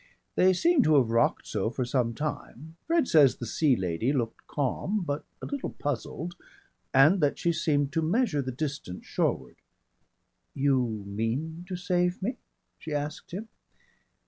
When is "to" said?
0.81-0.95, 7.93-8.01, 11.67-11.75